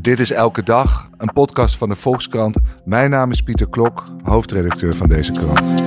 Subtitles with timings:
[0.00, 2.56] Dit is Elke Dag, een podcast van de Volkskrant.
[2.84, 5.82] Mijn naam is Pieter Klok, hoofdredacteur van deze krant.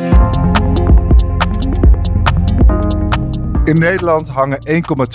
[3.63, 4.57] In Nederland hangen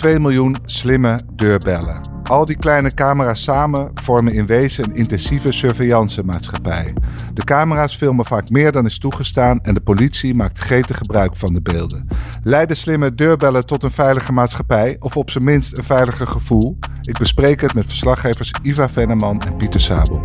[0.06, 2.17] 1,2 miljoen slimme deurbellen.
[2.29, 6.94] Al die kleine camera's samen vormen in wezen een intensieve surveillanцemaatschappij.
[7.35, 11.54] De camera's filmen vaak meer dan is toegestaan en de politie maakt gretig gebruik van
[11.54, 12.08] de beelden.
[12.43, 16.79] Leiden slimme deurbellen tot een veilige maatschappij of op zijn minst een veiliger gevoel?
[17.02, 20.23] Ik bespreek het met verslaggevers Iva Venneman en Pieter Sabel.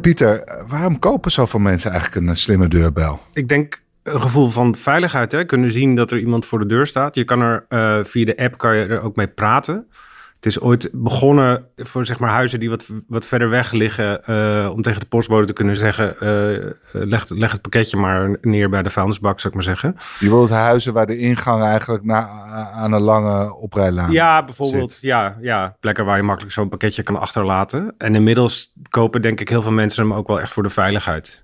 [0.00, 3.20] Pieter, waarom kopen zoveel mensen eigenlijk een slimme deurbel?
[3.32, 5.32] Ik denk een gevoel van veiligheid.
[5.32, 5.44] Hè?
[5.44, 7.14] Kunnen zien dat er iemand voor de deur staat.
[7.14, 9.88] Je kan er uh, via de app kan je er ook mee praten.
[10.44, 14.20] Het is ooit begonnen voor zeg maar, huizen die wat, wat verder weg liggen.
[14.26, 18.68] Uh, om tegen de postbode te kunnen zeggen: uh, leg, leg, het pakketje maar neer
[18.68, 19.96] bij de vuilnisbak, zou ik maar zeggen.
[20.18, 22.28] Je wilt huizen waar de ingang eigenlijk na,
[22.74, 24.98] aan een lange oprijlaan Ja, bijvoorbeeld.
[25.00, 27.94] Ja, ja, plekken waar je makkelijk zo'n pakketje kan achterlaten.
[27.98, 31.42] En inmiddels kopen, denk ik, heel veel mensen hem ook wel echt voor de veiligheid.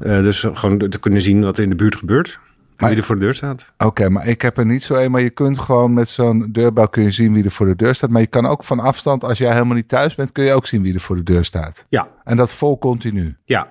[0.00, 2.38] Uh, dus gewoon te kunnen zien wat er in de buurt gebeurt.
[2.80, 3.72] Maar, wie er voor de deur staat.
[3.78, 5.10] Oké, maar ik heb er niet zo een.
[5.10, 7.94] Maar je kunt gewoon met zo'n deurbel kun je zien wie er voor de deur
[7.94, 8.10] staat.
[8.10, 10.66] Maar je kan ook van afstand, als jij helemaal niet thuis bent, kun je ook
[10.66, 11.84] zien wie er voor de deur staat.
[11.88, 12.08] Ja.
[12.24, 13.36] En dat vol continu.
[13.44, 13.68] Ja.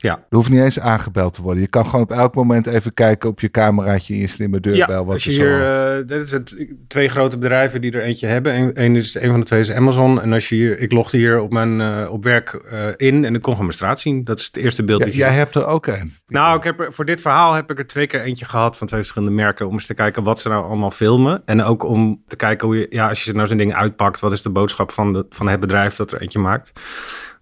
[0.00, 0.12] Ja.
[0.12, 1.62] Er hoeft niet eens aangebeld te worden.
[1.62, 4.94] Je kan gewoon op elk moment even kijken op je cameraatje in je slimme deurbel.
[4.94, 8.26] Ja, wat als je hier, uh, dit is het, twee grote bedrijven die er eentje
[8.26, 8.82] hebben.
[8.82, 10.20] Eén is een van de twee is Amazon.
[10.20, 13.34] En als je hier, ik logde hier op mijn uh, op werk uh, in en
[13.34, 14.24] ik kon gewoon mijn straat zien.
[14.24, 15.04] Dat is het eerste beeld.
[15.04, 16.14] Ja, jij hebt er ook een.
[16.26, 18.86] Nou, ik heb er, voor dit verhaal heb ik er twee keer eentje gehad van
[18.86, 22.22] twee verschillende merken om eens te kijken wat ze nou allemaal filmen en ook om
[22.26, 24.92] te kijken hoe je, ja, als je nou zo'n ding uitpakt, wat is de boodschap
[24.92, 26.72] van, de, van het bedrijf dat er eentje maakt.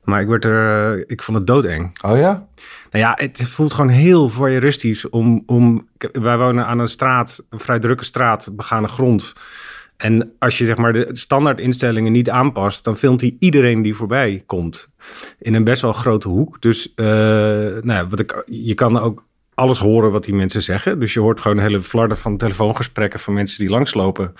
[0.06, 1.98] Maar ik werd er, ik vond het doodeng.
[2.04, 2.46] Oh ja?
[2.90, 5.88] Nou ja, het voelt gewoon heel voyeuristisch om, om...
[6.12, 9.32] Wij wonen aan een straat, een vrij drukke straat, begane grond.
[9.96, 13.94] En als je zeg maar de standaard instellingen niet aanpast, dan filmt hij iedereen die
[13.94, 14.88] voorbij komt.
[15.38, 16.62] In een best wel grote hoek.
[16.62, 19.24] Dus uh, nou ja, wat ik, je kan ook
[19.56, 21.00] alles horen wat die mensen zeggen.
[21.00, 24.34] Dus je hoort gewoon hele flarden van telefoongesprekken van mensen die langslopen.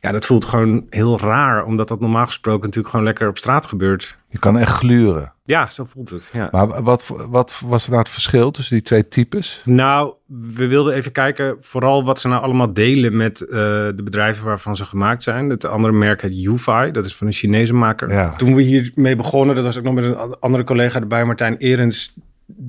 [0.00, 3.66] Ja, dat voelt gewoon heel raar, omdat dat normaal gesproken natuurlijk gewoon lekker op straat
[3.66, 4.16] gebeurt.
[4.28, 5.32] Je kan echt gluren.
[5.44, 6.30] Ja, zo voelt het.
[6.32, 6.48] Ja.
[6.52, 9.62] Maar wat, wat was nou het verschil tussen die twee types?
[9.64, 14.44] Nou, we wilden even kijken vooral wat ze nou allemaal delen met uh, de bedrijven
[14.44, 15.50] waarvan ze gemaakt zijn.
[15.50, 18.10] Het andere merk heet UFI, dat is van een Chinese maker.
[18.10, 18.36] Ja.
[18.36, 22.14] Toen we hiermee begonnen, dat was ook nog met een andere collega erbij, Martijn Erens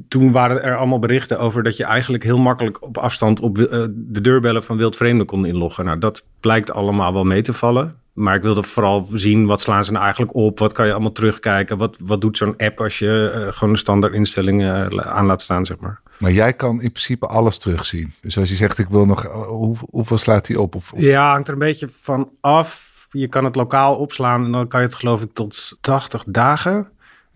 [0.07, 3.65] toen waren er allemaal berichten over dat je eigenlijk heel makkelijk op afstand op uh,
[3.91, 5.85] de deurbellen van wildvreemden kon inloggen.
[5.85, 7.95] Nou, dat blijkt allemaal wel mee te vallen.
[8.13, 10.59] Maar ik wilde vooral zien wat slaan ze nou eigenlijk op?
[10.59, 11.77] Wat kan je allemaal terugkijken?
[11.77, 15.41] Wat, wat doet zo'n app als je uh, gewoon de standaard instellingen uh, aan laat
[15.41, 16.01] staan, zeg maar?
[16.17, 18.13] Maar jij kan in principe alles terugzien.
[18.21, 20.75] Dus als je zegt, ik wil nog, hoe, hoeveel slaat hij op?
[20.75, 21.01] Of, of?
[21.01, 23.07] Ja, hangt er een beetje van af.
[23.11, 26.87] Je kan het lokaal opslaan en dan kan je het geloof ik tot 80 dagen.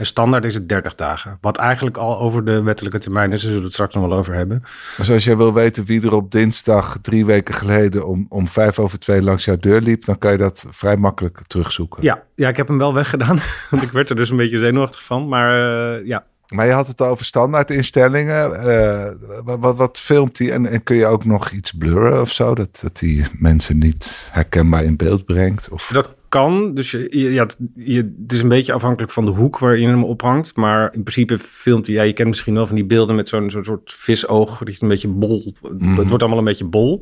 [0.03, 1.37] En standaard is het 30 dagen.
[1.41, 3.31] Wat eigenlijk al over de wettelijke termijn is.
[3.31, 4.63] Daar zullen we het straks nog wel over hebben.
[4.97, 8.79] Dus als jij wil weten wie er op dinsdag drie weken geleden om, om vijf
[8.79, 12.03] over twee langs jouw deur liep, dan kan je dat vrij makkelijk terugzoeken.
[12.03, 13.39] Ja, ja ik heb hem wel weggedaan.
[13.69, 15.27] Want ik werd er dus een beetje zenuwachtig van.
[15.27, 15.59] Maar
[15.99, 18.67] uh, ja, maar je had het over standaardinstellingen.
[18.67, 20.51] Uh, wat, wat filmt hij?
[20.51, 22.55] En, en, kun je ook nog iets blurren of zo?
[22.55, 25.69] Dat, dat die mensen niet herkenbaar in beeld brengt?
[25.69, 25.89] Of...
[25.93, 26.73] Dat kan.
[26.73, 30.03] Dus je, ja, je, het is een beetje afhankelijk van de hoek waar je hem
[30.03, 30.55] ophangt.
[30.55, 31.95] Maar in principe filmt hij...
[31.95, 34.63] Ja, je kent misschien wel van die beelden met zo'n zo'n soort visoog.
[34.63, 35.53] Die een beetje bol.
[35.61, 35.97] Mm.
[35.97, 37.01] Het wordt allemaal een beetje bol.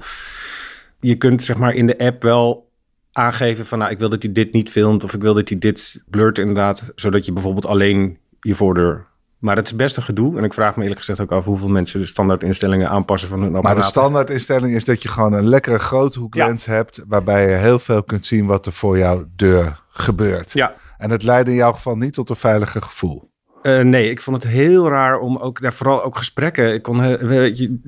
[1.00, 2.70] Je kunt zeg maar in de app wel
[3.12, 3.80] aangeven van...
[3.80, 5.04] Nou, ik wil dat hij dit niet filmt.
[5.04, 6.92] Of ik wil dat hij dit blurt inderdaad.
[6.96, 9.08] Zodat je bijvoorbeeld alleen je voordeur
[9.42, 10.38] maar het is best een gedoe.
[10.38, 13.56] En ik vraag me eerlijk gezegd ook af hoeveel mensen de standaardinstellingen aanpassen van hun
[13.56, 13.76] apparaat.
[13.76, 16.72] Maar de standaardinstelling is dat je gewoon een lekkere groothoeklens ja.
[16.72, 17.04] hebt.
[17.08, 20.52] Waarbij je heel veel kunt zien wat er voor jouw deur gebeurt.
[20.52, 20.74] Ja.
[20.98, 23.30] En het leidt in jouw geval niet tot een veiliger gevoel.
[23.64, 26.74] Uh, nee, ik vond het heel raar om ook daar vooral ook gesprekken.
[26.74, 27.80] Ik kon, weet je,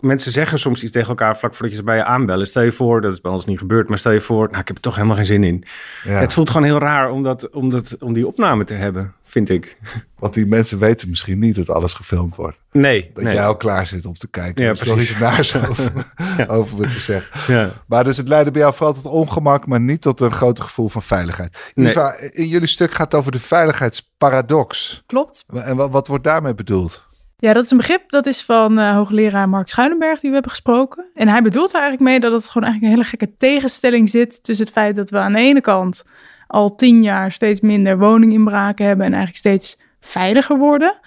[0.00, 2.46] mensen zeggen soms iets tegen elkaar vlak voordat je ze bij je aanbellen.
[2.46, 4.66] Stel je voor, dat is bij ons niet gebeurd, maar stel je voor, nou, ik
[4.66, 5.64] heb er toch helemaal geen zin in.
[6.04, 6.20] Ja.
[6.20, 9.48] Het voelt gewoon heel raar om, dat, om, dat, om die opname te hebben, vind
[9.48, 9.76] ik.
[10.18, 12.60] Want die mensen weten misschien niet dat alles gefilmd wordt.
[12.72, 13.10] Nee.
[13.14, 13.34] Dat nee.
[13.34, 14.64] jij al klaar zit om te kijken.
[14.64, 15.92] Ja, nog iets naars over,
[16.36, 16.46] ja.
[16.58, 17.54] over me te zeggen.
[17.54, 17.72] Ja.
[17.86, 20.88] Maar dus het leidde bij jou vooral tot ongemak, maar niet tot een groter gevoel
[20.88, 21.72] van veiligheid.
[21.74, 21.88] Nee.
[21.88, 25.02] Eva, in jullie stuk gaat het over de veiligheidsparadox.
[25.06, 25.44] Klopt.
[25.52, 27.06] En wat, wat wordt daarmee bedoeld?
[27.40, 28.10] Ja, dat is een begrip.
[28.10, 31.04] Dat is van uh, hoogleraar Mark Schuilenberg die we hebben gesproken.
[31.14, 34.44] En hij bedoelt er eigenlijk mee dat het gewoon eigenlijk een hele gekke tegenstelling zit
[34.44, 36.04] tussen het feit dat we aan de ene kant
[36.46, 40.98] al tien jaar steeds minder woninginbraken hebben en eigenlijk steeds veiliger worden.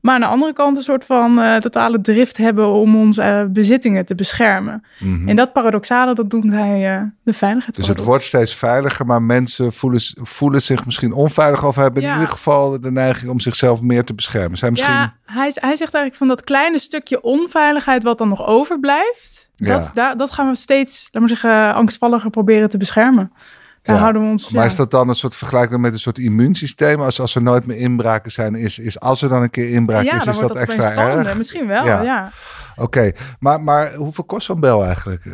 [0.00, 3.52] Maar aan de andere kant een soort van uh, totale drift hebben om onze uh,
[3.52, 4.84] bezittingen te beschermen.
[4.98, 5.28] Mhm.
[5.28, 7.76] En dat paradoxale, dat doet hij uh, de veiligheid.
[7.76, 12.08] Dus het wordt steeds veiliger, maar mensen voelen, voelen zich misschien onveilig of hebben Ja.
[12.08, 14.58] in ieder geval de neiging om zichzelf meer te beschermen.
[14.58, 14.94] Zijn misschien...
[14.94, 19.48] Ja, hij, hij zegt eigenlijk van dat kleine stukje onveiligheid wat dan nog overblijft.
[19.56, 19.76] Ja.
[19.76, 23.32] Dat, daar, dat gaan we steeds, laat maar zeggen, angstvalliger proberen te beschermen.
[23.82, 24.00] Daar Ja.
[24.02, 24.50] houden we ons...
[24.50, 24.68] Maar ja.
[24.68, 27.00] is dat dan een soort vergelijking met een soort immuunsysteem?
[27.00, 30.04] Als, als er nooit meer inbraken zijn, is, is als er dan een keer inbraak
[30.04, 31.36] ja, is, is dat opeens extra erg?
[31.36, 32.02] Misschien wel, Ja.
[32.02, 32.30] ja.
[32.76, 35.32] Oké, maar, maar hoeveel kost zo'n bel eigenlijk, eh,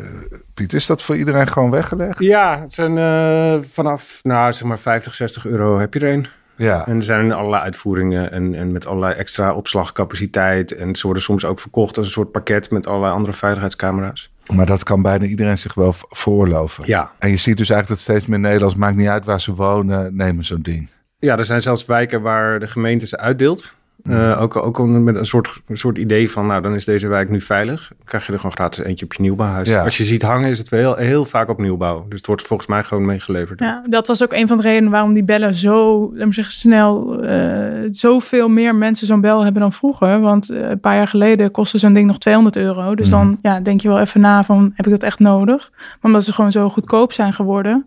[0.53, 0.73] Piet?
[0.73, 2.19] Is dat voor iedereen gewoon weggelegd?
[2.19, 6.27] Ja, het zijn eh, vanaf, nou zeg maar 50, 60 euro heb je er een.
[6.55, 6.87] Ja.
[6.87, 10.71] En er zijn allerlei uitvoeringen en, en met allerlei extra opslagcapaciteit.
[10.75, 14.33] En ze worden soms ook verkocht als een soort pakket met allerlei andere veiligheidscamera's.
[14.53, 16.83] Maar dat kan bijna iedereen zich wel v- veroorloven.
[16.87, 17.11] Ja.
[17.19, 20.15] En je ziet dus eigenlijk dat steeds meer Nederlands, maakt niet uit waar ze wonen,
[20.15, 20.89] nemen zo'n ding.
[21.19, 23.73] Ja, er zijn zelfs wijken waar de gemeente ze uitdeelt.
[24.09, 27.29] Eh, ook, ook met een soort, een soort idee van, nou, dan is deze wijk
[27.29, 27.87] nu veilig.
[27.87, 29.69] Dan krijg je er gewoon gratis eentje op je nieuwbouwhuis.
[29.69, 29.83] Ja.
[29.83, 32.05] Als je ziet hangen, is het heel, heel vaak op nieuwbouw.
[32.09, 33.59] Dus het wordt volgens mij gewoon meegeleverd.
[33.59, 36.53] Ja, dat was ook een van de redenen waarom die bellen zo, laat maar zeggen,
[36.53, 40.19] snel, eh zoveel meer mensen zo'n bel hebben dan vroeger.
[40.19, 42.95] Want eh, een paar jaar geleden kostte zo'n ding nog 200 euro.
[42.95, 45.71] Dus dan ja, denk je wel even na van, heb ik dat echt nodig?
[45.75, 47.85] Maar omdat ze gewoon zo goedkoop zijn geworden,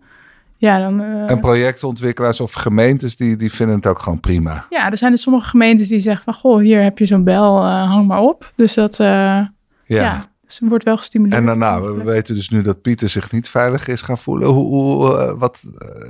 [0.59, 1.01] ja, dan...
[1.01, 4.65] eh, En projectontwikkelaars of gemeentes, die, die vinden het ook gewoon prima.
[4.69, 7.57] ja, er zijn dus sommige gemeentes die zeggen van, goh, hier heb je zo'n bel,
[7.63, 8.51] eh, hang maar op.
[8.55, 9.47] Dus dat, eh, ja.
[9.85, 10.25] Ja.
[10.45, 11.35] dus het wordt wel gestimuleerd.
[11.41, 14.47] En dan, nou, we weten dus nu dat Pieter zich niet veilig is gaan voelen.
[14.47, 15.63] Hoe, hoe, wat,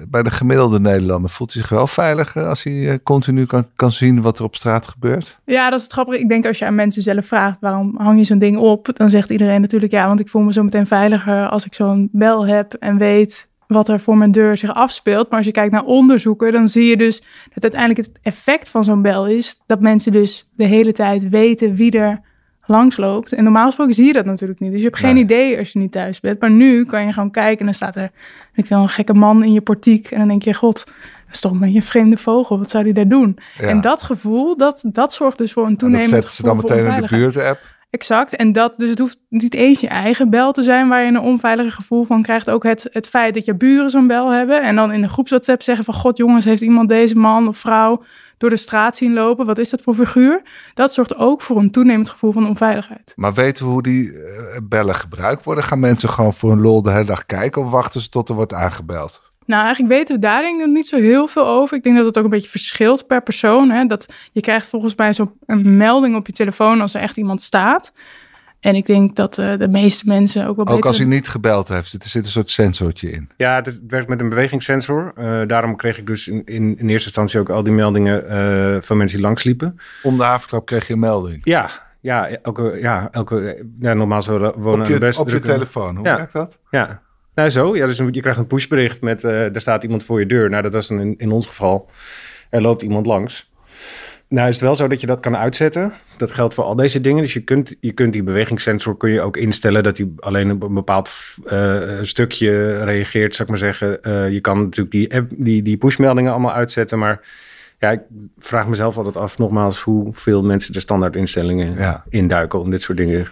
[0.07, 4.21] bij de gemiddelde Nederlander voelt hij zich wel veiliger als hij continu kan, kan zien
[4.21, 5.37] wat er op straat gebeurt?
[5.45, 6.19] Ja, dat is het grappige.
[6.19, 9.09] Ik denk als je aan mensen zelf vraagt waarom hang je zo'n ding op, dan
[9.09, 12.47] zegt iedereen natuurlijk ja, want ik voel me zo meteen veiliger als ik zo'n bel
[12.47, 15.29] heb en weet wat er voor mijn deur zich afspeelt.
[15.29, 17.21] Maar als je kijkt naar onderzoeken, dan zie je dus
[17.53, 21.75] dat uiteindelijk het effect van zo'n bel is dat mensen dus de hele tijd weten
[21.75, 22.21] wie er
[22.65, 23.33] langs loopt.
[23.33, 24.69] En normaal gesproken zie je dat natuurlijk niet.
[24.71, 25.23] Dus je hebt geen Nee.
[25.23, 26.39] idee als je niet thuis bent.
[26.39, 28.11] Maar nu kan je gewoon kijken en dan staat er
[28.53, 30.11] ik wil een gekke man in je portiek.
[30.11, 32.57] En dan denk je, god, dat is toch een vreemde vogel.
[32.57, 33.37] Wat zou die daar doen?
[33.57, 33.67] Ja.
[33.67, 36.85] En dat gevoel, dat, dat zorgt dus voor een En dat zetten ze dan meteen
[36.85, 37.59] in de buurt-app.
[37.89, 38.35] Exact.
[38.35, 41.19] En dat, dus het hoeft niet eens je eigen bel te zijn waar je een
[41.19, 42.49] onveilige gevoel van krijgt.
[42.49, 44.63] Ook het, het feit dat je buren zo'n bel hebben.
[44.63, 47.57] En dan in de groeps WhatsApp zeggen van, god jongens, heeft iemand deze man of
[47.57, 48.03] vrouw
[48.37, 49.45] door de straat zien lopen?
[49.45, 50.41] Wat is dat voor figuur?
[50.73, 53.13] Dat zorgt ook voor een toenemend gevoel van onveiligheid.
[53.15, 55.63] Maar weten we hoe die eh, bellen gebruikt worden?
[55.63, 58.35] Gaan mensen gewoon voor een lol de hele dag kijken of wachten ze tot er
[58.35, 59.28] wordt aangebeld?
[59.49, 61.77] Nou, eigenlijk weten we daar denk ik nog niet zo heel veel over.
[61.77, 63.69] Ik denk dat het ook een beetje verschilt per persoon.
[63.69, 63.85] Hè?
[63.85, 67.41] Dat je krijgt volgens mij zo'n een melding op je telefoon als er echt iemand
[67.41, 67.93] staat.
[68.59, 70.87] En ik denk dat eh, de meeste mensen ook wel Ook beter...
[70.87, 73.29] als hij niet gebeld heeft, er zit een soort sensortje in.
[73.37, 75.11] Ja, het, werkt met een bewegingssensor.
[75.15, 78.81] Eh, daarom kreeg ik dus in, in, in eerste instantie ook al die meldingen eh,
[78.81, 79.79] van mensen die langsliepen.
[80.03, 81.41] Om de havenklap kreeg je een melding.
[81.43, 81.69] Ja,
[81.99, 85.39] ja, elke, ja, elke, ja normaal zo wonen Op aan de je, best op je
[85.39, 86.15] telefoon, hoe Ja.
[86.15, 86.59] werkt dat?
[86.69, 87.01] Ja,
[87.39, 87.75] nou zo.
[87.75, 90.49] Ja, dus je krijgt een pushbericht met, eh er staat iemand voor je deur.
[90.49, 91.89] Nou, dat was dan in, in ons geval,
[92.49, 93.51] er loopt iemand langs.
[94.27, 95.93] Nou is het wel zo dat je dat kan uitzetten.
[96.17, 97.21] Dat geldt voor al deze dingen.
[97.21, 100.63] Dus je kunt, je kunt die bewegingssensor kun je ook instellen dat hij alleen op
[100.63, 101.11] een bepaald
[101.45, 104.03] eh, stukje reageert, zou ik maar zeggen.
[104.03, 107.21] Eh, je kan natuurlijk die, app, die, die pushmeldingen allemaal uitzetten, maar
[107.79, 108.01] ja, ik
[108.39, 112.03] vraag mezelf altijd af, nogmaals, hoeveel mensen de standaard instellingen Ja.
[112.09, 113.27] induiken om dit soort dingen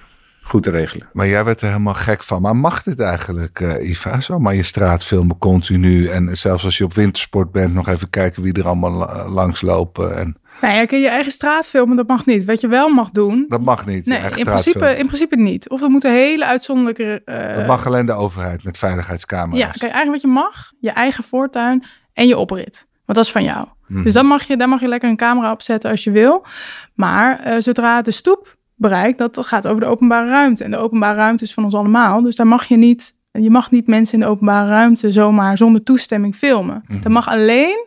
[0.47, 1.07] goed te regelen.
[1.13, 2.41] Maar jij werd er helemaal gek van.
[2.41, 4.19] Maar mag dit eigenlijk, eh, Iva?
[4.19, 6.07] Zo maar je straat filmen continu.
[6.07, 9.62] En zelfs als je op wintersport bent, nog even kijken wie er allemaal la- langs
[9.62, 10.17] lopen.
[10.17, 12.45] En Nou ja, kun je eigen straat filmen, dat mag niet.
[12.45, 13.45] Wat je wel mag doen...
[13.50, 14.05] dat mag niet.
[14.05, 15.69] je Nee, eigen in principe, in principe niet.
[15.69, 17.22] Of er moeten hele uitzonderlijke...
[17.25, 19.60] eh, Dat mag alleen de overheid met veiligheidscamera's.
[19.60, 22.86] Ja, kijk, eigenlijk wat je mag, je eigen voortuin en je oprit.
[23.05, 23.67] Want dat is van jou.
[23.88, 24.03] Mhm.
[24.03, 26.45] Dus dan mag je, daar mag je lekker een camera op zetten als je wil.
[26.93, 30.63] Maar eh, zodra het de stoep bereikt, dat gaat over de openbare ruimte.
[30.63, 32.22] En de openbare ruimte is van ons allemaal.
[32.22, 35.84] Dus daar mag je niet, je mag niet mensen in de openbare ruimte zomaar zonder
[35.84, 36.84] toestemming filmen.
[36.88, 37.01] Mhm.
[37.01, 37.86] Dat mag alleen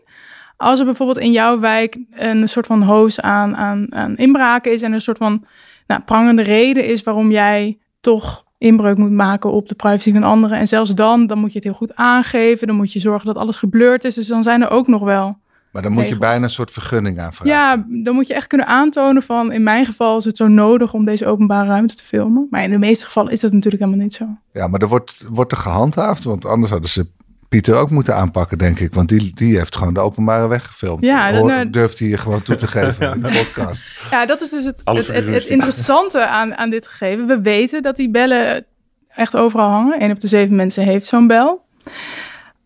[0.56, 4.82] als er bijvoorbeeld in jouw wijk een soort van hoos aan, aan, aan inbraken is
[4.82, 5.44] en een soort van
[5.87, 10.59] nou, prangende reden is waarom jij toch inbreuk moet maken op de privacy van anderen.
[10.59, 12.66] En zelfs dan, dan moet je het heel goed aangeven.
[12.66, 14.14] Dan moet je zorgen dat alles geblurred is.
[14.14, 15.38] Dus dan zijn er ook nog wel.
[15.72, 17.54] Maar dan moet je bijna een soort vergunning aanvragen.
[17.54, 19.52] Ja, dan moet je echt kunnen aantonen van...
[19.52, 22.46] in mijn geval is het zo nodig om deze openbare ruimte te filmen.
[22.50, 24.26] Maar in de meeste gevallen is dat natuurlijk helemaal niet zo.
[24.52, 26.24] Ja, maar er wordt, wordt er gehandhaafd.
[26.24, 27.06] Want anders hadden ze
[27.50, 28.94] Pieter ook moeten aanpakken, denk ik.
[28.94, 31.04] Want die, die heeft gewoon de openbare weg gefilmd.
[31.04, 33.82] Ja, dat- nou- durft hij je gewoon toe te geven in de podcast.
[34.10, 37.26] Ja, dat is dus het, het, interessante aan, aan dit gegeven.
[37.26, 38.64] We weten dat die bellen
[39.08, 40.02] echt overal hangen.
[40.02, 41.64] Eén op de zeven mensen heeft zo'n bel.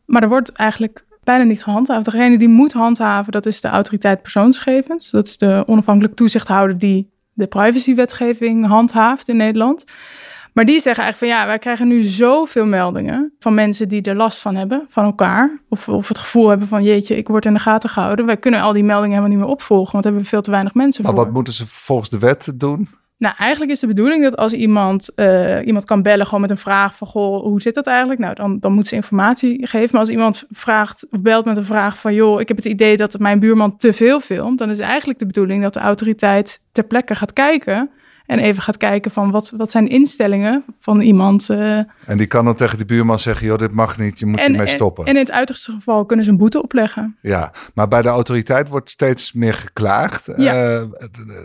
[0.04, 2.04] Maar er wordt eigenlijk bijna niet gehandhaafd.
[2.04, 5.11] Degene die moet handhaven, dat is de autoriteit persoonsgegevens.
[5.11, 9.85] Dat is de onafhankelijk toezichthouder die de privacywetgeving handhaaft in Nederland.
[10.52, 14.16] Maar die zeggen eigenlijk van ja, wij krijgen nu zoveel meldingen van mensen die er
[14.16, 15.61] last van hebben, van elkaar.
[15.69, 18.26] Of, of het gevoel hebben van jeetje, ik word in de gaten gehouden.
[18.26, 20.75] Wij kunnen al die meldingen helemaal niet meer opvolgen, want hebben we veel te weinig
[20.75, 21.25] mensen maar voor.
[21.25, 22.88] wat moeten ze volgens de wet doen?
[23.25, 26.57] Nou, eigenlijk is de bedoeling dat als iemand, uh, iemand kan bellen gewoon met een
[26.57, 28.21] vraag van, goh, hoe zit dat eigenlijk?
[28.21, 29.88] Nou, dan, dan moet ze informatie geven.
[29.93, 32.97] Maar als iemand vraagt of belt met een vraag van, joh, ik heb het idee
[32.97, 36.85] dat mijn buurman te veel filmt, dan is eigenlijk de bedoeling dat de autoriteit ter
[36.85, 37.90] plekke gaat kijken
[38.26, 41.49] en even gaat kijken van wat, wat zijn instellingen van iemand.
[41.50, 41.76] Uh...
[42.04, 44.49] En die kan dan tegen de buurman zeggen, joh, dit mag niet, je moet en,
[44.49, 45.04] hiermee stoppen.
[45.04, 47.16] En, in het uiterste geval kunnen ze een boete opleggen.
[47.21, 50.33] Ja, maar bij de autoriteit wordt steeds meer geklaagd.
[50.37, 50.75] Ja.
[50.75, 50.83] Uh,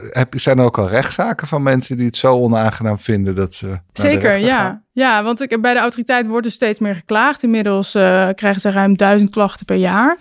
[0.10, 3.80] heb, zijn er ook al rechtszaken van mensen die het zo onaangenaam vinden dat ze.
[3.94, 4.82] Zeker, ja.
[4.92, 7.44] Ja, want ik, bij de autoriteit wordt er steeds meer geklaagd.
[7.44, 10.18] Inmiddels uh, krijgen ze ruim duizend klachten per jaar.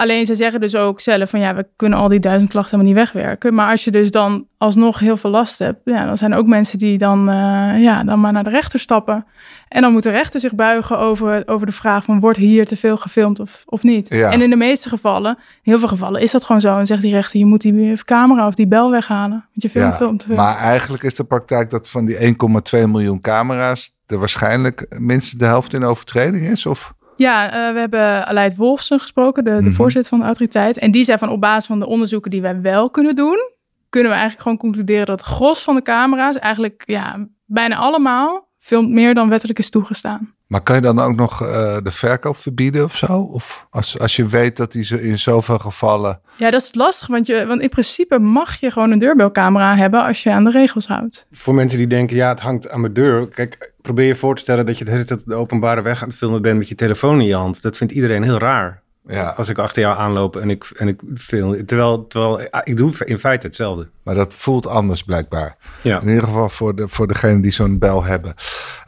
[0.00, 3.02] Alleen ze zeggen dus ook zelf van ja, we kunnen al die duizend klachten helemaal
[3.02, 3.54] niet wegwerken.
[3.54, 6.46] Maar als je dus dan alsnog heel veel last hebt, ja, dan zijn er ook
[6.46, 9.26] mensen die dan, uh, ja, dan maar naar de rechter stappen.
[9.68, 12.76] En dan moet de rechter zich buigen over, over de vraag van wordt hier te
[12.76, 14.08] veel gefilmd of, of niet.
[14.08, 14.30] Ja.
[14.30, 16.78] En in de meeste gevallen, in heel veel gevallen is dat gewoon zo.
[16.78, 19.30] En zegt die rechter, je moet die camera of die bel weghalen.
[19.30, 20.36] Want je film ja, filmt te veel.
[20.36, 25.46] Maar eigenlijk is de praktijk dat van die 1,2 miljoen camera's er waarschijnlijk minstens de
[25.46, 26.66] helft in overtreding is?
[26.66, 26.94] Of?
[27.20, 29.72] Ja, uh, we hebben Aleid Wolfsen gesproken, de, de mhm.
[29.72, 30.78] voorzitter van de autoriteit.
[30.78, 33.50] En die zei van op basis van de onderzoeken die wij wel kunnen doen,
[33.88, 38.48] kunnen we eigenlijk gewoon concluderen dat het gros van de camera's, eigenlijk ja, bijna allemaal,
[38.60, 40.34] filmt meer dan wettelijk is toegestaan.
[40.46, 41.48] Maar kan je dan ook nog uh,
[41.82, 43.20] de verkoop verbieden of zo?
[43.20, 46.20] Of als, als je weet dat die in zoveel gevallen.
[46.36, 50.04] Ja, dat is lastig, want, je, want in principe mag je gewoon een deurbelcamera hebben
[50.04, 51.26] als je aan de regels houdt.
[51.30, 53.28] Voor mensen die denken, ja, het hangt aan mijn deur.
[53.28, 56.08] Kijk, probeer je voor te stellen dat je de hele tijd de openbare weg aan
[56.08, 57.62] het filmen bent met je telefoon in je hand.
[57.62, 58.82] Dat vindt iedereen heel raar.
[59.06, 59.28] Ja.
[59.36, 61.66] Als ik achter jou aanloop en ik, en ik film.
[61.66, 63.88] Terwijl, terwijl ik doe in feite hetzelfde.
[64.02, 65.56] Maar dat voelt anders blijkbaar.
[65.82, 66.00] Ja.
[66.00, 68.34] In ieder geval voor, de, voor degene die zo'n bel hebben.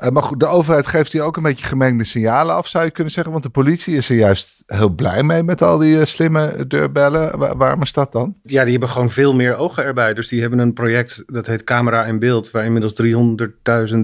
[0.03, 2.91] Uh, maar goed, de overheid geeft hier ook een beetje gemengde signalen af, zou je
[2.91, 3.33] kunnen zeggen.
[3.33, 7.39] Want de politie is er juist heel blij mee met al die uh, slimme deurbellen.
[7.39, 8.35] Waar, waarom is dat dan?
[8.43, 10.15] Ja, die hebben gewoon veel meer ogen erbij.
[10.15, 12.51] Dus die hebben een project dat heet Camera in Beeld.
[12.51, 13.97] Waar inmiddels 300.000,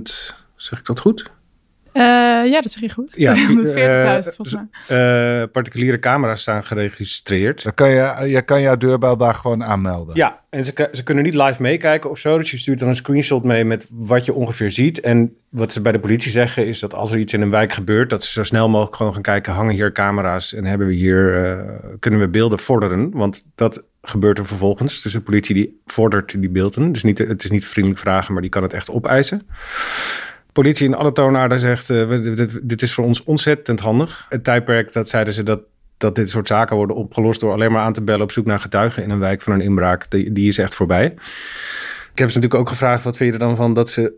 [0.56, 1.30] zeg ik dat goed?
[1.98, 2.04] Uh,
[2.50, 3.14] ja, dat zeg je goed.
[3.16, 4.56] Ja, 140.000 uh, volgens
[4.88, 5.40] mij.
[5.42, 7.62] Uh, particuliere camera's staan geregistreerd.
[7.62, 10.16] Dan kan je, je kan jouw deurbel daar gewoon aanmelden.
[10.16, 12.38] Ja, en ze, ze kunnen niet live meekijken of zo.
[12.38, 15.00] Dus je stuurt dan een screenshot mee met wat je ongeveer ziet.
[15.00, 17.72] En wat ze bij de politie zeggen is dat als er iets in een wijk
[17.72, 18.10] gebeurt...
[18.10, 19.52] dat ze zo snel mogelijk gewoon gaan kijken...
[19.52, 21.64] hangen hier camera's en hebben we hier, uh,
[21.98, 23.10] kunnen we beelden vorderen?
[23.10, 25.02] Want dat gebeurt er vervolgens.
[25.02, 26.92] Dus de politie die vordert die beelden.
[26.92, 29.46] Dus niet, het is niet vriendelijk vragen, maar die kan het echt opeisen
[30.58, 34.26] politie in alle toonaarden zegt, uh, dit, is voor ons ontzettend handig.
[34.28, 35.60] Het tijdperk, dat zeiden ze dat,
[35.96, 38.60] dat dit soort zaken worden opgelost door alleen maar aan te bellen op zoek naar
[38.60, 41.04] getuigen in een wijk van een inbraak, die, die is echt voorbij.
[42.12, 44.12] Ik heb ze natuurlijk ook gevraagd, wat vind je er dan van dat ze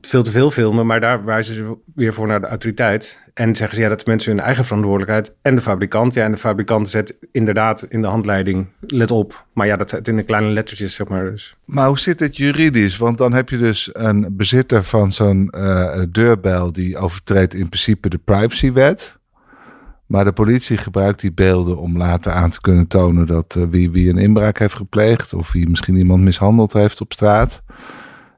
[0.00, 3.20] veel te veel filmen, maar daar wijzen ze weer voor naar de autoriteit.
[3.34, 5.32] En zeggen ze ja, dat is mensen hun eigen verantwoordelijkheid.
[5.42, 6.14] En de fabrikant.
[6.14, 9.46] Ja, en de fabrikant zet inderdaad in de handleiding, let op.
[9.52, 11.30] Maar ja, dat het in de kleine lettertjes, zeg maar.
[11.30, 11.56] Dus.
[11.64, 12.96] Maar hoe zit het juridisch?
[12.96, 18.08] Want dan heb je dus een bezitter van zo'n uh, deurbel die overtreedt in principe
[18.08, 19.16] de privacywet.
[20.06, 23.90] Maar de politie gebruikt die beelden om later aan te kunnen tonen dat uh, wie,
[23.90, 27.62] wie een inbraak heeft gepleegd of wie misschien iemand mishandeld heeft op straat.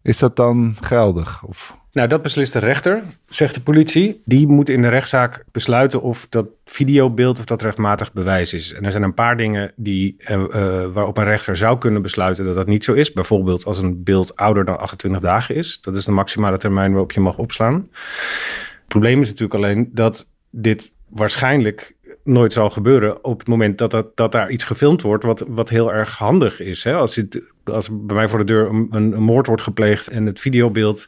[0.08, 1.42] Is dat dan geldig?
[1.44, 1.76] Of?
[1.92, 4.22] Nou, dat beslist de rechter, zegt de politie.
[4.24, 8.72] Die moet in de rechtszaak besluiten of dat videobeeld of dat rechtmatig bewijs is.
[8.72, 12.44] En er zijn een paar dingen die, uh, uh, waarop een rechter zou kunnen besluiten
[12.44, 13.12] dat dat niet zo is.
[13.12, 15.80] Bijvoorbeeld als een beeld ouder dan 28 dagen is.
[15.80, 17.88] Dat is de maximale termijn waarop je mag opslaan.
[18.70, 23.90] Het probleem is natuurlijk alleen dat dit waarschijnlijk nooit zal gebeuren op het moment dat,
[23.90, 26.84] dat, dat daar iets gefilmd wordt, wat, wat heel erg handig is.
[26.84, 26.94] Hè?
[26.94, 30.40] Als, het, als bij mij voor de deur een, een moord wordt gepleegd en het
[30.40, 31.06] videobeeld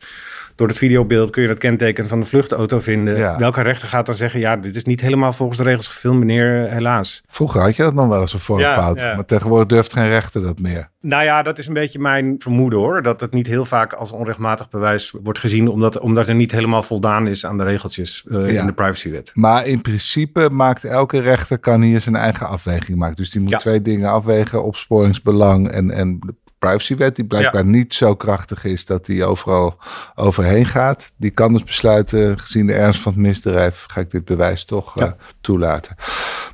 [0.60, 3.38] door het videobeeld kun je dat kenteken van de vluchtauto vinden.
[3.38, 6.70] Welke rechter gaat dan zeggen, ja, dit is niet helemaal volgens de regels gefilmd, meneer,
[6.70, 7.22] helaas.
[7.26, 10.42] Vroeger had je dat nog wel eens een vormfout, ja, maar tegenwoordig durft geen rechter
[10.42, 10.90] dat meer.
[11.00, 14.12] Nou ja, dat is een beetje mijn vermoeden hoor, dat het niet heel vaak als
[14.12, 18.48] onrechtmatig bewijs wordt gezien, omdat, omdat er niet helemaal voldaan is aan de regeltjes uh,
[18.48, 19.30] in de privacywet.
[19.34, 23.16] Maar in principe maakt elke rechter, kan hier zijn eigen afweging maken.
[23.16, 26.18] Dus die moet twee dingen afwegen, opsporingsbelang en, en
[26.60, 29.76] privacywet, die blijkbaar niet zo krachtig is dat die overal
[30.14, 31.10] overheen gaat.
[31.16, 34.96] Die kan dus besluiten, gezien de ernst van het misdrijf, ga ik dit bewijs toch
[34.96, 35.96] uh, toelaten.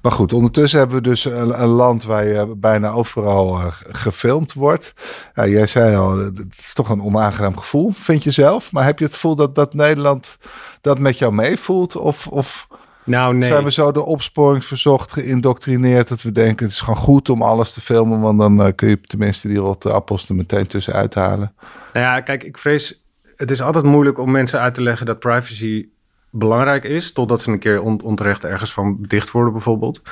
[0.03, 4.95] Maar goed, ondertussen hebben we dus een, land waar je bijna overal uh, gefilmd wordt.
[5.35, 8.73] Ja, jij zei al, het is toch een onaangenaam gevoel, vind je zelf.
[8.73, 10.39] Maar heb je het gevoel dat, dat Nederland
[10.81, 11.97] dat met jou meevoelt?
[11.97, 12.67] Of, of
[13.07, 13.49] Nou, nee.
[13.49, 17.73] Zijn we zo de opsporingsverzocht geïndoctrineerd dat we denken het is gewoon goed om alles
[17.73, 21.53] te filmen, want dan uh, kun je tenminste die rotte appels er meteen tussen uithalen.
[21.93, 23.05] Nou ja, kijk, ik vrees,
[23.37, 25.89] het is altijd moeilijk om mensen uit te leggen dat privacy
[26.31, 30.03] belangrijk is, totdat ze een keer on onterecht ergens van dicht worden bijvoorbeeld.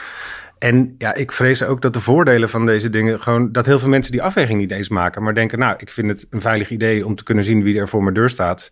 [0.58, 3.88] En ja, ik vrees ook dat de voordelen van deze dingen gewoon dat heel veel
[3.88, 7.06] mensen die afweging niet eens maken, maar denken, nou, ik vind het een veilig idee
[7.06, 8.70] om te kunnen zien wie er voor mijn deur staat.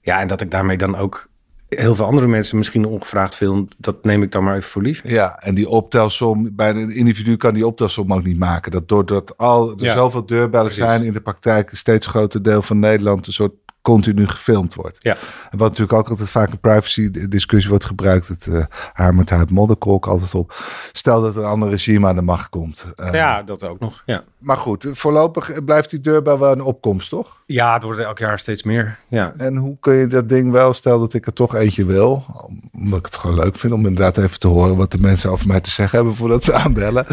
[0.00, 1.28] Ja, en dat ik daarmee dan ook
[1.68, 5.00] heel veel andere mensen misschien ongevraagd film, dat neem ik dan maar even voor lief.
[5.04, 8.72] Ja, en die optelsom, bij een individu kan die optelsom ook niet maken.
[8.72, 12.78] Dat doordat al er zoveel deurbellen zijn in de praktijk, een steeds groter deel van
[12.78, 13.54] Nederland een soort
[13.86, 14.98] continu gefilmd wordt.
[15.00, 15.16] Ja.
[15.50, 19.30] En wat natuurlijk ook altijd vaak een privacy discussie wordt gebruikt, het uh, haar met
[19.30, 20.54] haar modderkolk altijd op.
[20.92, 22.86] Stel dat er een ander regime aan de macht komt.
[23.00, 24.02] Uh, ja, dat ook nog.
[24.06, 24.22] Ja.
[24.38, 27.42] Maar goed, voorlopig blijft die deurbel wel een opkomst, toch?
[27.46, 28.98] Ja, het wordt elk jaar steeds meer.
[29.08, 29.32] Ja.
[29.36, 32.24] En hoe kun je dat ding wel, stel dat ik er toch eentje wil,
[32.72, 35.46] omdat ik het gewoon leuk vind om inderdaad even te horen wat de mensen over
[35.46, 37.06] mij te zeggen hebben voordat ze aanbellen.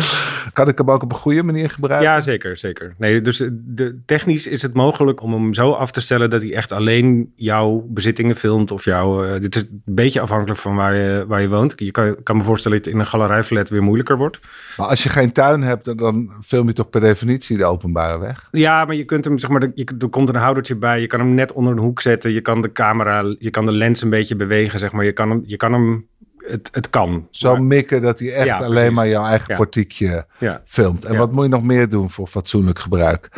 [0.54, 2.10] Kan ik hem ook op een goede manier gebruiken?
[2.10, 2.96] Ja, zeker, zeker.
[2.98, 6.54] Nee, dus de, technisch is het mogelijk om hem zo af te stellen dat hij
[6.54, 9.26] echt alleen jouw bezittingen filmt of jouw.
[9.26, 11.74] Uh, dit is een beetje afhankelijk van waar je, waar je woont.
[11.76, 14.40] Je kan, kan me voorstellen dat het in een galerijflat weer moeilijker wordt.
[14.78, 18.48] Maar als je geen tuin hebt, dan film je toch per definitie de openbare weg?
[18.52, 21.02] Ja, maar je kunt hem, zeg maar, je, er komt een houdertje bij.
[21.02, 22.32] Je kan hem net onder een hoek zetten.
[22.32, 25.06] Je kan de camera, je kan de lens een beetje bewegen, zeg maar.
[25.06, 26.08] Je kan hem, je kan hem
[26.48, 27.28] het, het kan.
[27.32, 29.56] Zo mikken dat hij echt alleen maar jouw eigen ja.
[29.56, 30.26] portiekje
[30.66, 31.06] filmt.
[31.06, 33.30] En wat moet je nog meer doen voor fatsoenlijk gebruik?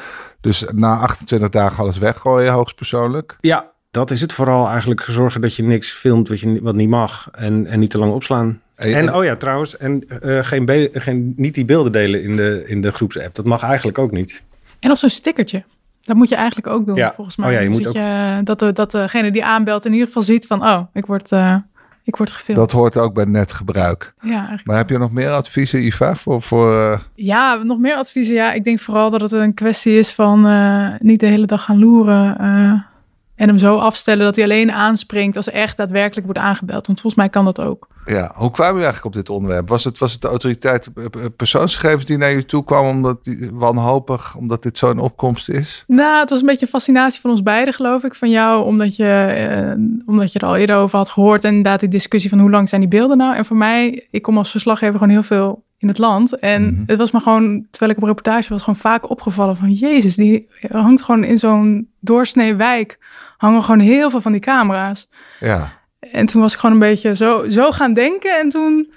[0.46, 3.38] Dus na 28 dagen alles weggooien, hoogstpersoonlijk?
[3.42, 5.02] Ja, dat is het vooral eigenlijk.
[5.02, 7.30] Zorgen dat je niks filmt wat, je, wat niet mag.
[7.32, 8.62] En, en niet te lang opslaan.
[8.75, 12.82] En, oh ja, trouwens, en uh, geen, geen, niet die beelden delen in de, in
[12.82, 13.36] de groepsapp.
[13.36, 14.44] Dat mag eigenlijk ook niet.
[14.80, 15.64] En nog zo'n stickertje.
[16.02, 17.14] Dat moet je eigenlijk ook doen, ja.
[17.14, 17.48] volgens mij.
[17.48, 18.02] Oh ja, je moet dat, ook...
[18.02, 20.62] je, dat, de, dat degene die aanbelt in ieder geval ziet van...
[20.62, 21.56] oh, ik word, uh,
[22.06, 22.60] ik word gefilmd.
[22.60, 24.14] Dat hoort ook bij netgebruik.
[24.22, 26.42] Ja, maar heb je nog meer adviezen, Iva, voor...
[26.42, 27.00] voor uh...
[27.16, 28.36] Ja, nog meer adviezen.
[28.36, 31.64] Ja, ik denk vooral dat het een kwestie is van uh, niet de hele dag
[31.64, 32.38] gaan loeren...
[33.36, 36.88] En hem zo afstellen dat hij alleen aanspringt als er echt daadwerkelijk wordt aangebeld.
[36.88, 37.88] Want volgens mij kan dat ook.
[38.06, 39.70] Ja, hoe kwamen we eigenlijk op dit onderwerp?
[39.70, 43.24] Was het, was het de autoriteit eh, eh, persoonsgegevens die naar je toe kwam omdat
[43.24, 45.84] die, wanhopig, omdat dit zo'n opkomst is?
[45.88, 48.15] Nou, het was een beetje een fascinatie van ons beiden, geloof ik.
[48.15, 51.43] Van jou, omdat je, eh, omdat je er al eerder over had gehoord.
[51.43, 53.36] En inderdaad die discussie van hoe lang zijn die beelden nou?
[53.36, 56.39] En voor mij, ik kom als verslaggever gewoon heel veel in het land.
[56.39, 56.84] En mhm.
[56.86, 59.71] het was me gewoon, terwijl ik op reportage was, gewoon vaak opgevallen van...
[59.71, 62.98] Jezus, die hangt gewoon in zo'n doorsnee wijk
[63.38, 65.08] hangen gewoon heel veel van die camera's.
[65.39, 65.71] Ja.
[66.00, 68.91] En toen was ik gewoon een beetje zo, zo gaan denken en toen...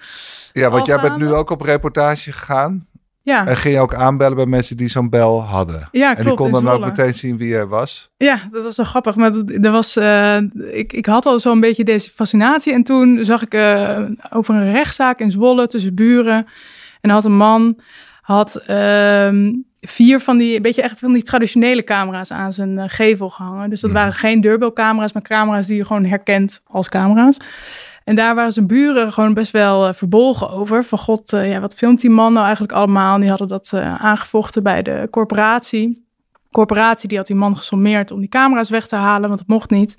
[0.53, 2.87] Ja, want jij bent nu ook op reportage gegaan.
[3.23, 3.47] Ja.
[3.47, 5.89] En ging je ook aanbellen bij mensen die zo'n bel hadden.
[5.93, 6.19] Ja, klopt.
[6.19, 8.11] En die konden dan ook meteen zien wie er was.
[8.17, 9.17] Ja, dat was zo grappig.
[9.17, 10.37] Maar er was, uh,
[10.73, 12.73] ik, ik had al zo'n beetje deze fascinatie.
[12.73, 13.99] En toen zag ik uh,
[14.31, 16.47] over een rechtszaak in Zwolle tussen buren.
[17.01, 17.81] En had een man
[18.21, 23.31] had uh, vier van die, beetje echt van die traditionele camera's aan zijn uh, gevel
[23.31, 23.71] gehangen.
[23.71, 23.99] Dus dat mhm.
[23.99, 27.37] waren geen deurbelcamera's, maar camera's die je gewoon herkent als camera's.
[28.05, 30.85] En daar waren zijn buren gewoon best wel uh, verbolgen over.
[30.85, 33.15] Van god, uh, ja, wat filmt die man nou eigenlijk allemaal?
[33.15, 36.07] En die hadden dat aangevochten bij de corporatie.
[36.33, 39.49] De corporatie die had die man gesommeerd om die camera's weg te halen, want het
[39.49, 39.97] mocht niet.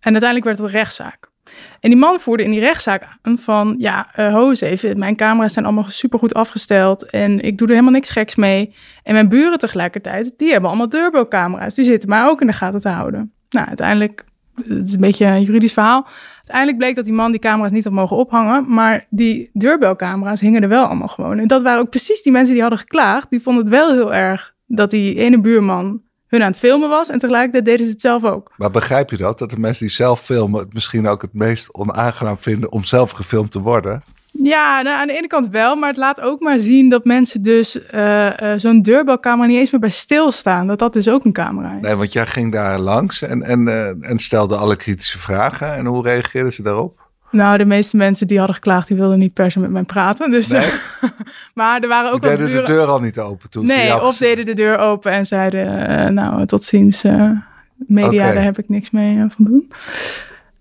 [0.00, 1.31] En uiteindelijk werd het een rechtszaak.
[1.80, 5.52] En die man voerde in die rechtszaak aan van, ja, uh, ho even, mijn camera's
[5.52, 8.74] zijn allemaal supergoed afgesteld en ik doe er helemaal niks geks mee.
[9.02, 12.80] En mijn buren tegelijkertijd, die hebben allemaal deurbelcamera's, die zitten mij ook in de gaten
[12.80, 13.32] te houden.
[13.50, 14.24] Nou, uiteindelijk,
[14.54, 16.06] het is een beetje een juridisch verhaal.
[16.36, 20.62] Uiteindelijk bleek dat die man die camera's niet had mogen ophangen, maar die deurbelcamera's hingen
[20.62, 21.38] er wel allemaal gewoon.
[21.38, 24.14] En dat waren ook precies die mensen die hadden geklaagd, die vonden het wel heel
[24.14, 27.08] erg dat die ene buurman hun aan het filmen was.
[27.08, 28.52] En tegelijkertijd deden ze het zelf ook.
[28.56, 29.38] Maar begrijp je dat?
[29.38, 33.10] Dat de mensen die zelf filmen het misschien ook het meest onaangenaam vinden om zelf
[33.10, 34.04] gefilmd te worden?
[34.42, 37.42] Ja, nou, aan de ene kant wel, maar het laat ook maar zien dat mensen
[37.42, 40.66] dus uh, uh, zo'n deurbelcamera niet eens meer bij stilstaan.
[40.66, 41.80] Dat dat dus ook een camera is.
[41.80, 45.74] Nee, want jij ging daar langs en, en, uh, en stelde alle kritische vragen.
[45.74, 47.01] En hoe reageerden ze daarop?
[47.32, 50.30] Nou, de meeste mensen die hadden geklaagd, die wilden niet per se met mij praten.
[50.30, 50.70] Dus, nee.
[51.54, 53.66] maar er waren ook die deden de deur al niet open toen?
[53.66, 57.30] Nee, of deden de deur open en zeiden, uh, nou, tot ziens, uh,
[57.76, 58.34] media, okay.
[58.34, 59.72] daar heb ik niks mee uh, van doen.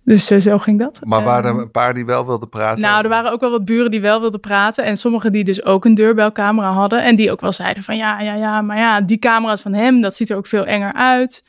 [0.04, 1.00] Dus zo ging dat.
[1.04, 2.82] Maar waren er een paar die wel wilden praten?
[2.82, 4.84] Nou, er waren ook wel wat buren die wel wilden praten.
[4.84, 7.04] En sommigen die dus ook een deurbelcamera hadden.
[7.04, 10.02] En die ook wel zeiden van, ja, ja, ja, maar ja, die camera's van hem,
[10.02, 11.44] dat ziet er ook veel enger uit.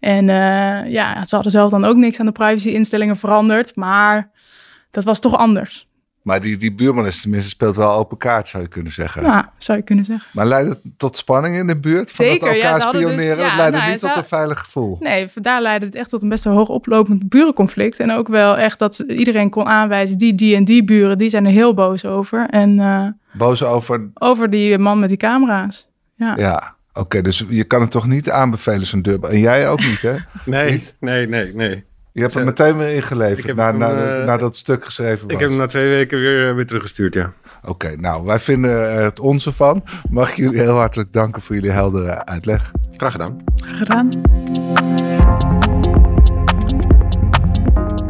[0.00, 0.26] En
[0.90, 3.76] ja, ze hadden zelf dan ook niks aan de privacy-instellingen veranderd.
[3.76, 4.30] Maar
[4.94, 5.88] dat was toch anders.
[6.24, 9.22] Maar die, die buurman is tenminste speelt wel open kaart, zou je kunnen zeggen.
[9.22, 10.28] Ja, zou je kunnen zeggen.
[10.32, 12.10] Maar leidt het tot spanning in de buurt?
[12.10, 13.36] Van Zeker, dat elkaar ja, dus- spioneren?
[13.36, 14.96] Dus, ja, leidt nou, niet tot een veilig gevoel?
[15.00, 18.00] Nee, daar leidde het echt tot een best wel hoog oplopend burenconflict.
[18.00, 21.44] En ook wel echt dat iedereen kon aanwijzen, die, die en die buren, die zijn
[21.44, 22.46] er heel boos over.
[22.50, 24.10] En, uh, boos over?
[24.14, 25.88] Over die man met die camera's.
[26.16, 26.32] Ja.
[26.34, 26.74] ja.
[26.92, 29.24] Oké, dus je kan het toch niet aanbevelen, zo'n deur.
[29.24, 30.14] En jij ook niet, hè?
[30.44, 31.84] nee, nee, nee, nee.
[32.14, 35.32] Je hebt hem meteen weer ingeleverd na, na, uh, dat stuk geschreven was.
[35.32, 37.32] Ik heb hem na twee weken weer, eh, weer teruggestuurd, ja.
[37.64, 39.84] Oké, nou, wij vinden het onze van.
[40.10, 42.70] Mag ik jullie heel hartelijk danken voor jullie heldere uitleg.
[42.92, 43.44] Graag gedaan.
[43.56, 44.08] Graag gedaan.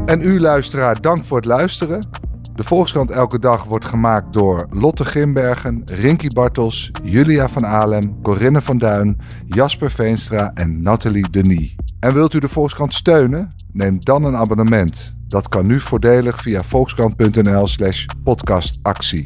[0.07, 2.09] En u luisteraar, dank voor het luisteren.
[2.55, 8.61] De Volkskrant Elke Dag wordt gemaakt door Lotte Grimbergen, Rinky Bartels, Julia van Alem, Corinne
[8.61, 11.77] van Duin, Jasper Veenstra en Nathalie Denis.
[12.01, 13.53] En wilt u de Volkskrant steunen?
[13.73, 15.14] Neem dan een abonnement.
[15.29, 19.25] Dat kan nu voordelig via volkskrant.nl/slash podcastactie.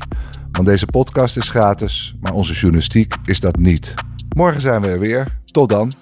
[0.52, 3.94] Want deze podcast is gratis, maar onze journalistiek is dat niet.
[4.36, 5.38] Morgen zijn we er weer.
[5.44, 5.92] Tot dan.